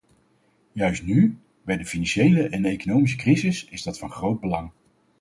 Juist 0.73 1.03
nu, 1.05 1.37
bij 1.63 1.77
de 1.77 1.85
financiële 1.85 2.47
en 2.49 2.65
economische 2.65 3.17
crisis, 3.17 3.65
is 3.65 3.83
dat 3.83 3.99
van 3.99 4.11
groot 4.11 4.39
belang. 4.39 4.71